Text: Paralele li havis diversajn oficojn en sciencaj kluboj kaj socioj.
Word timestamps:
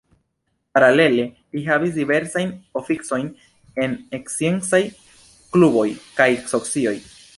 Paralele 0.75 1.25
li 1.57 1.61
havis 1.67 1.91
diversajn 1.97 2.53
oficojn 2.81 3.27
en 3.87 3.93
sciencaj 4.33 4.81
kluboj 5.55 5.85
kaj 6.23 6.31
socioj. 6.55 6.97